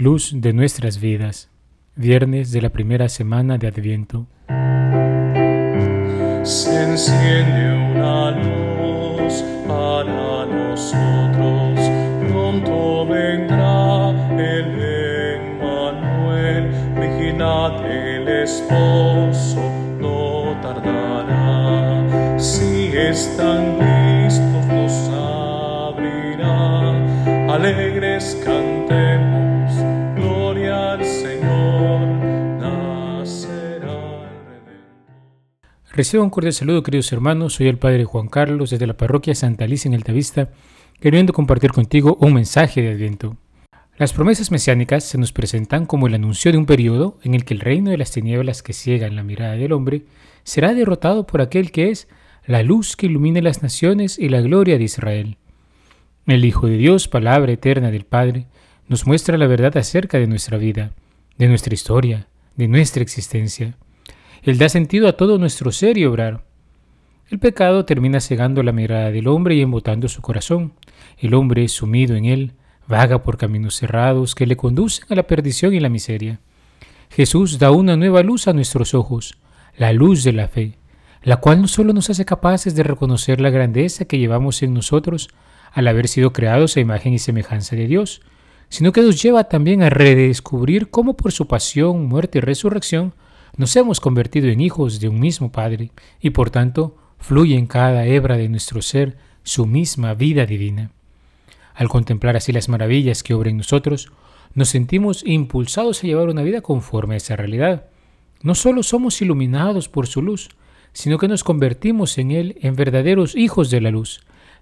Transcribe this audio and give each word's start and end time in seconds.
luz 0.00 0.32
de 0.34 0.54
nuestras 0.54 0.98
vidas. 0.98 1.50
Viernes 1.94 2.52
de 2.52 2.62
la 2.62 2.70
primera 2.70 3.10
semana 3.10 3.58
de 3.58 3.68
Adviento. 3.68 4.26
Se 6.42 6.84
enciende 6.84 7.92
una 7.92 8.30
luz 8.30 9.44
para 9.68 10.46
nosotros, 10.46 11.78
pronto 12.28 13.06
vendrá 13.06 14.10
el 14.38 14.80
Emmanuel, 15.36 16.70
vigilad 16.98 17.84
el 17.84 18.26
esposo, 18.26 19.60
no 20.00 20.58
tardará. 20.62 22.38
Si 22.38 22.90
están 22.96 23.78
listos, 23.78 24.59
alegres 27.70 28.36
al 30.68 31.04
Señor, 31.04 32.00
nacerá 35.92 36.20
un 36.20 36.30
cordial 36.30 36.52
saludo, 36.52 36.82
queridos 36.82 37.12
hermanos. 37.12 37.54
Soy 37.54 37.68
el 37.68 37.78
Padre 37.78 38.04
Juan 38.04 38.28
Carlos 38.28 38.70
desde 38.70 38.86
la 38.86 38.96
parroquia 38.96 39.34
Santa 39.34 39.64
Alicia 39.66 39.88
en 39.88 39.94
Altavista, 39.94 40.50
queriendo 41.00 41.32
compartir 41.32 41.70
contigo 41.70 42.16
un 42.20 42.34
mensaje 42.34 42.82
de 42.82 42.90
Adviento. 42.90 43.36
Las 43.96 44.12
promesas 44.12 44.50
mesiánicas 44.50 45.04
se 45.04 45.18
nos 45.18 45.32
presentan 45.32 45.86
como 45.86 46.06
el 46.06 46.14
anuncio 46.14 46.50
de 46.50 46.58
un 46.58 46.66
periodo 46.66 47.18
en 47.22 47.34
el 47.34 47.44
que 47.44 47.54
el 47.54 47.60
reino 47.60 47.90
de 47.90 47.98
las 47.98 48.10
tinieblas 48.10 48.62
que 48.62 48.72
ciegan 48.72 49.14
la 49.14 49.22
mirada 49.22 49.54
del 49.54 49.72
hombre 49.72 50.06
será 50.42 50.74
derrotado 50.74 51.26
por 51.26 51.40
aquel 51.40 51.70
que 51.70 51.90
es 51.90 52.08
la 52.46 52.62
luz 52.62 52.96
que 52.96 53.06
ilumina 53.06 53.40
las 53.40 53.62
naciones 53.62 54.18
y 54.18 54.28
la 54.28 54.40
gloria 54.40 54.78
de 54.78 54.84
Israel. 54.84 55.36
El 56.26 56.44
Hijo 56.44 56.66
de 56.66 56.76
Dios, 56.76 57.08
palabra 57.08 57.50
eterna 57.50 57.90
del 57.90 58.04
Padre, 58.04 58.46
nos 58.88 59.06
muestra 59.06 59.38
la 59.38 59.46
verdad 59.46 59.76
acerca 59.78 60.18
de 60.18 60.26
nuestra 60.26 60.58
vida, 60.58 60.92
de 61.38 61.48
nuestra 61.48 61.72
historia, 61.72 62.28
de 62.56 62.68
nuestra 62.68 63.02
existencia. 63.02 63.76
Él 64.42 64.58
da 64.58 64.68
sentido 64.68 65.08
a 65.08 65.14
todo 65.14 65.38
nuestro 65.38 65.72
ser 65.72 65.96
y 65.96 66.04
obrar. 66.04 66.44
El 67.30 67.38
pecado 67.38 67.84
termina 67.84 68.20
cegando 68.20 68.62
la 68.62 68.72
mirada 68.72 69.10
del 69.10 69.28
hombre 69.28 69.54
y 69.54 69.62
embotando 69.62 70.08
su 70.08 70.20
corazón. 70.20 70.74
El 71.18 71.34
hombre, 71.34 71.66
sumido 71.68 72.14
en 72.16 72.26
él, 72.26 72.52
vaga 72.86 73.22
por 73.22 73.38
caminos 73.38 73.76
cerrados 73.76 74.34
que 74.34 74.46
le 74.46 74.56
conducen 74.56 75.06
a 75.08 75.14
la 75.14 75.26
perdición 75.26 75.72
y 75.72 75.80
la 75.80 75.88
miseria. 75.88 76.40
Jesús 77.08 77.58
da 77.58 77.70
una 77.70 77.96
nueva 77.96 78.22
luz 78.22 78.46
a 78.46 78.52
nuestros 78.52 78.94
ojos, 78.94 79.38
la 79.76 79.92
luz 79.92 80.22
de 80.22 80.32
la 80.32 80.48
fe, 80.48 80.76
la 81.22 81.38
cual 81.38 81.62
no 81.62 81.68
solo 81.68 81.92
nos 81.92 82.10
hace 82.10 82.24
capaces 82.24 82.74
de 82.74 82.82
reconocer 82.82 83.40
la 83.40 83.50
grandeza 83.50 84.04
que 84.04 84.18
llevamos 84.18 84.62
en 84.62 84.74
nosotros 84.74 85.30
al 85.72 85.88
haber 85.88 86.08
sido 86.08 86.32
creados 86.32 86.76
a 86.76 86.80
imagen 86.80 87.12
y 87.12 87.18
semejanza 87.18 87.76
de 87.76 87.86
Dios, 87.86 88.22
sino 88.68 88.92
que 88.92 89.02
nos 89.02 89.20
lleva 89.22 89.44
también 89.44 89.82
a 89.82 89.90
redescubrir 89.90 90.90
cómo 90.90 91.16
por 91.16 91.32
su 91.32 91.46
pasión, 91.46 92.06
muerte 92.06 92.38
y 92.38 92.40
resurrección 92.40 93.14
nos 93.56 93.74
hemos 93.76 94.00
convertido 94.00 94.48
en 94.48 94.60
hijos 94.60 95.00
de 95.00 95.08
un 95.08 95.18
mismo 95.18 95.50
Padre 95.52 95.90
y 96.20 96.30
por 96.30 96.50
tanto 96.50 96.96
fluye 97.18 97.56
en 97.56 97.66
cada 97.66 98.06
hebra 98.06 98.36
de 98.36 98.48
nuestro 98.48 98.80
ser 98.80 99.18
su 99.42 99.66
misma 99.66 100.14
vida 100.14 100.46
divina. 100.46 100.92
Al 101.74 101.88
contemplar 101.88 102.36
así 102.36 102.52
las 102.52 102.68
maravillas 102.68 103.22
que 103.22 103.34
obra 103.34 103.50
en 103.50 103.56
nosotros, 103.56 104.12
nos 104.54 104.68
sentimos 104.68 105.22
impulsados 105.26 106.02
a 106.02 106.06
llevar 106.06 106.28
una 106.28 106.42
vida 106.42 106.60
conforme 106.60 107.14
a 107.14 107.16
esa 107.18 107.36
realidad. 107.36 107.86
No 108.42 108.54
solo 108.54 108.82
somos 108.82 109.20
iluminados 109.20 109.88
por 109.88 110.06
su 110.06 110.22
luz, 110.22 110.48
sino 110.92 111.18
que 111.18 111.28
nos 111.28 111.44
convertimos 111.44 112.18
en 112.18 112.30
Él 112.32 112.56
en 112.60 112.74
verdaderos 112.74 113.36
hijos 113.36 113.70
de 113.70 113.80
la 113.80 113.90
luz, 113.90 114.20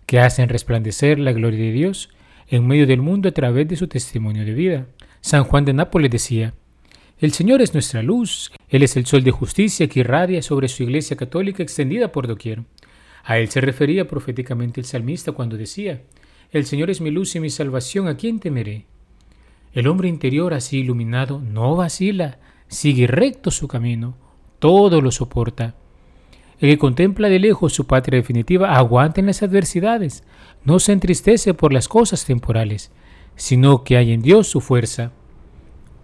que 0.09 0.21
hacen 0.21 0.49
resplandecer 0.49 1.19
la 1.19 1.33
gloria 1.33 1.61
de 1.61 1.71
Dios 1.71 2.09
en 2.49 2.67
medio 2.67 2.87
del 2.87 3.03
mundo 3.03 3.29
a 3.29 3.33
través 3.33 3.69
de 3.69 3.77
su 3.77 3.89
testimonio 3.89 4.47
de 4.47 4.55
vida. 4.55 4.87
San 5.21 5.45
Juan 5.45 5.67
de 5.67 5.75
Nápoles 5.75 6.11
decía, 6.11 6.55
El 7.19 7.33
Señor 7.33 7.61
es 7.61 7.75
nuestra 7.75 8.03
luz, 8.03 8.51
Él 8.71 8.83
es 8.83 8.97
el 8.97 9.05
sol 9.05 9.23
de 9.23 9.33
justicia 9.33 9.87
que 9.87 10.01
irradia 10.01 10.41
sobre 10.41 10.69
su 10.69 10.83
iglesia 10.83 11.15
católica 11.15 11.63
extendida 11.63 12.11
por 12.11 12.27
doquier. 12.27 12.63
A 13.23 13.37
Él 13.37 13.51
se 13.51 13.61
refería 13.61 14.09
proféticamente 14.09 14.81
el 14.81 14.87
salmista 14.87 15.33
cuando 15.33 15.59
decía, 15.59 16.01
El 16.53 16.65
Señor 16.65 16.89
es 16.89 17.03
mi 17.03 17.11
luz 17.11 17.37
y 17.37 17.41
mi 17.41 17.51
salvación, 17.51 18.09
¿a 18.09 18.17
quién 18.17 18.41
temeré? 18.41 18.87
El 19.75 19.89
hombre 19.89 20.09
interior 20.09 20.55
así 20.55 20.79
iluminado 20.79 21.39
no 21.39 21.77
vacila, 21.77 22.39
sigue 22.67 23.09
recto 23.09 23.51
su 23.51 23.69
camino, 23.69 24.17
todo 24.59 25.03
lo 25.03 25.11
soporta. 25.11 25.75
El 26.61 26.71
que 26.71 26.79
contempla 26.79 27.29
de 27.29 27.39
lejos 27.39 27.73
su 27.73 27.87
patria 27.87 28.19
definitiva 28.19 28.77
aguanta 28.77 29.21
en 29.21 29.27
las 29.27 29.43
adversidades, 29.43 30.25
no 30.65 30.81
se 30.81 30.93
entristece 30.93 31.55
por 31.55 31.73
las 31.73 31.87
cosas 31.87 32.25
temporales, 32.25 32.91
sino 33.37 33.85
que 33.85 33.97
hay 33.97 34.13
en 34.13 34.23
Dios 34.23 34.49
su 34.49 34.61
fuerza. 34.61 35.13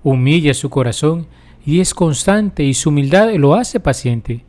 Humilla 0.05 0.55
su 0.55 0.71
corazón 0.71 1.27
y 1.67 1.81
es 1.81 1.93
constante 1.93 2.63
y 2.63 2.75
su 2.75 2.91
humildad 2.91 3.35
lo 3.35 3.55
hace 3.55 3.81
paciente. 3.81 4.45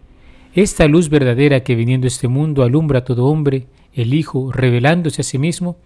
Esta 0.54 0.88
luz 0.88 1.10
verdadera 1.10 1.64
que 1.64 1.76
viniendo 1.76 2.08
este 2.08 2.28
mundo 2.28 2.64
alumbra 2.64 3.00
a 3.00 3.04
todo 3.04 3.26
hombre, 3.26 3.68
el 3.94 4.14
Hijo, 4.14 4.52
revelándose 4.52 5.22
a 5.22 5.24
sí 5.26 5.38
mismo, 5.38 5.78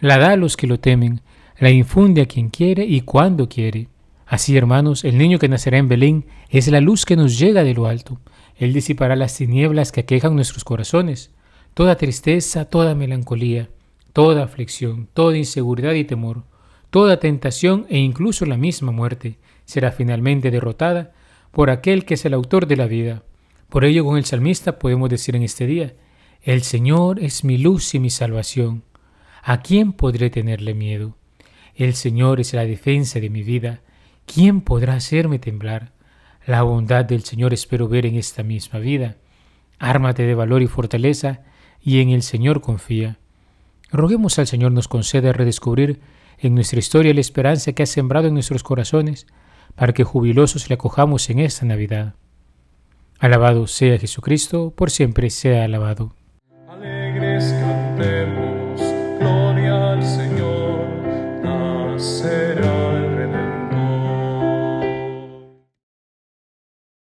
la 0.00 0.18
da 0.18 0.32
a 0.32 0.36
los 0.36 0.56
que 0.56 0.66
lo 0.66 0.78
temen, 0.78 1.22
la 1.58 1.70
infunde 1.70 2.22
a 2.22 2.26
quien 2.26 2.50
quiere 2.50 2.84
y 2.84 3.00
cuando 3.00 3.48
quiere. 3.48 3.88
Así, 4.26 4.56
hermanos, 4.56 5.04
el 5.04 5.18
niño 5.18 5.38
que 5.38 5.48
nacerá 5.48 5.78
en 5.78 5.88
Belén 5.88 6.26
es 6.50 6.68
la 6.68 6.80
luz 6.80 7.04
que 7.04 7.16
nos 7.16 7.38
llega 7.38 7.64
de 7.64 7.74
lo 7.74 7.86
alto. 7.86 8.20
Él 8.56 8.72
disipará 8.72 9.16
las 9.16 9.36
tinieblas 9.36 9.92
que 9.92 10.00
aquejan 10.00 10.34
nuestros 10.34 10.64
corazones, 10.64 11.30
toda 11.74 11.96
tristeza, 11.96 12.64
toda 12.64 12.94
melancolía, 12.94 13.68
toda 14.12 14.44
aflicción, 14.44 15.08
toda 15.12 15.36
inseguridad 15.36 15.92
y 15.92 16.04
temor, 16.04 16.44
toda 16.90 17.20
tentación 17.20 17.86
e 17.90 17.98
incluso 17.98 18.46
la 18.46 18.56
misma 18.56 18.92
muerte 18.92 19.38
será 19.66 19.92
finalmente 19.92 20.50
derrotada 20.50 21.12
por 21.50 21.68
aquel 21.68 22.04
que 22.06 22.14
es 22.14 22.24
el 22.24 22.32
autor 22.32 22.66
de 22.66 22.76
la 22.76 22.86
vida. 22.86 23.24
Por 23.68 23.84
ello, 23.84 24.04
con 24.04 24.16
el 24.16 24.24
salmista 24.24 24.78
podemos 24.78 25.10
decir 25.10 25.36
en 25.36 25.42
este 25.42 25.66
día, 25.66 25.94
El 26.42 26.62
Señor 26.62 27.18
es 27.20 27.44
mi 27.44 27.58
luz 27.58 27.94
y 27.94 27.98
mi 27.98 28.10
salvación. 28.10 28.84
¿A 29.42 29.60
quién 29.60 29.92
podré 29.92 30.30
tenerle 30.30 30.74
miedo? 30.74 31.16
El 31.74 31.94
Señor 31.94 32.40
es 32.40 32.54
la 32.54 32.64
defensa 32.64 33.20
de 33.20 33.28
mi 33.28 33.42
vida. 33.42 33.82
¿Quién 34.24 34.60
podrá 34.62 34.94
hacerme 34.94 35.38
temblar? 35.38 35.92
La 36.46 36.62
bondad 36.62 37.04
del 37.04 37.24
Señor 37.24 37.52
espero 37.52 37.88
ver 37.88 38.06
en 38.06 38.14
esta 38.14 38.44
misma 38.44 38.78
vida. 38.78 39.16
Ármate 39.80 40.22
de 40.22 40.36
valor 40.36 40.62
y 40.62 40.68
fortaleza 40.68 41.40
y 41.82 42.00
en 42.00 42.10
el 42.10 42.22
Señor 42.22 42.60
confía. 42.60 43.18
Roguemos 43.90 44.38
al 44.38 44.46
Señor 44.46 44.70
nos 44.70 44.86
conceda 44.86 45.32
redescubrir 45.32 45.98
en 46.38 46.54
nuestra 46.54 46.78
historia 46.78 47.12
la 47.12 47.20
esperanza 47.20 47.72
que 47.72 47.82
ha 47.82 47.86
sembrado 47.86 48.28
en 48.28 48.34
nuestros 48.34 48.62
corazones 48.62 49.26
para 49.74 49.92
que 49.92 50.04
jubilosos 50.04 50.68
le 50.68 50.74
acojamos 50.74 51.28
en 51.30 51.40
esta 51.40 51.66
Navidad. 51.66 52.14
Alabado 53.18 53.66
sea 53.66 53.98
Jesucristo, 53.98 54.70
por 54.70 54.92
siempre 54.92 55.30
sea 55.30 55.64
alabado. 55.64 56.14